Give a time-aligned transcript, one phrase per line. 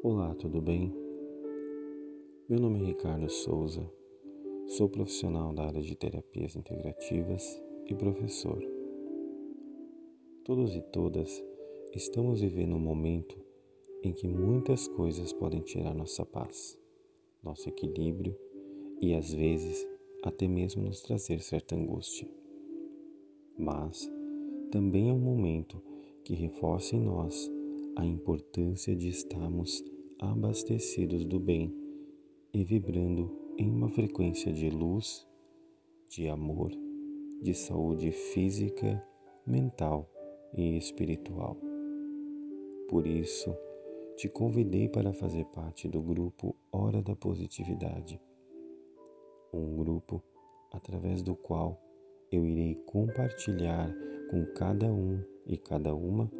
[0.00, 0.94] Olá, tudo bem?
[2.48, 3.84] Meu nome é Ricardo Souza,
[4.68, 8.62] sou profissional da área de terapias integrativas e professor.
[10.44, 11.44] Todos e todas
[11.92, 13.36] estamos vivendo um momento
[14.04, 16.78] em que muitas coisas podem tirar nossa paz,
[17.42, 18.38] nosso equilíbrio
[19.00, 19.84] e às vezes
[20.22, 22.28] até mesmo nos trazer certa angústia.
[23.58, 24.08] Mas
[24.70, 25.82] também é um momento
[26.22, 27.50] que reforça em nós
[27.98, 29.84] a importância de estarmos
[30.20, 31.74] abastecidos do bem
[32.54, 35.26] e vibrando em uma frequência de luz,
[36.08, 36.70] de amor,
[37.42, 39.04] de saúde física,
[39.44, 40.08] mental
[40.56, 41.56] e espiritual.
[42.88, 43.52] Por isso,
[44.16, 48.20] te convidei para fazer parte do grupo Hora da Positividade,
[49.52, 50.22] um grupo
[50.70, 51.82] através do qual
[52.30, 53.92] eu irei compartilhar
[54.30, 56.30] com cada um e cada uma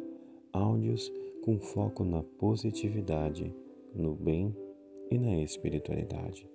[0.53, 3.53] áudios com foco na positividade,
[3.93, 4.55] no bem
[5.09, 6.49] e na espiritualidade.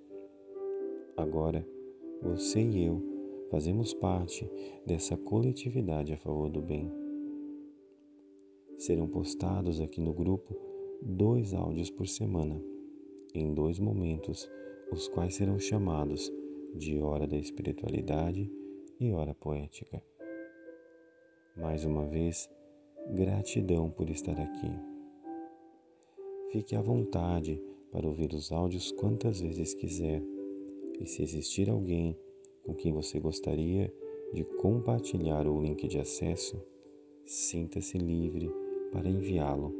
[1.17, 1.65] Agora,
[2.21, 3.01] você e eu
[3.49, 4.49] fazemos parte
[4.85, 6.91] dessa coletividade a favor do bem.
[8.77, 10.55] Serão postados aqui no grupo
[11.01, 12.61] dois áudios por semana,
[13.33, 14.49] em dois momentos,
[14.91, 16.31] os quais serão chamados
[16.75, 18.51] de Hora da Espiritualidade
[18.99, 20.03] e Hora Poética.
[21.55, 22.49] Mais uma vez,
[23.13, 24.71] Gratidão por estar aqui.
[26.51, 30.23] Fique à vontade para ouvir os áudios quantas vezes quiser.
[30.99, 32.17] E se existir alguém
[32.63, 33.93] com quem você gostaria
[34.33, 36.59] de compartilhar o link de acesso,
[37.27, 38.51] sinta-se livre
[38.91, 39.71] para enviá-lo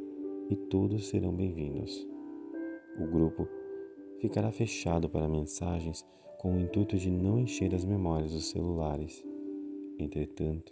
[0.51, 2.07] e todos serão bem-vindos.
[2.99, 3.47] O grupo
[4.19, 6.05] ficará fechado para mensagens
[6.37, 9.25] com o intuito de não encher as memórias dos celulares.
[9.97, 10.71] Entretanto,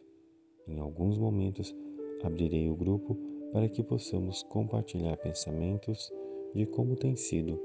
[0.67, 1.75] em alguns momentos
[2.23, 3.16] abrirei o grupo
[3.51, 6.11] para que possamos compartilhar pensamentos
[6.56, 7.59] de como tem sido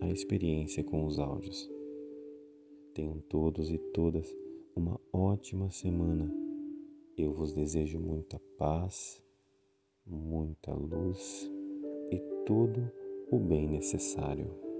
[0.00, 1.70] a experiência com os áudios.
[2.94, 4.32] Tenham todos e todas
[4.76, 6.32] uma ótima semana.
[7.16, 9.22] Eu vos desejo muita paz,
[10.06, 11.50] muita luz
[12.10, 12.90] e todo
[13.30, 14.71] o bem necessário.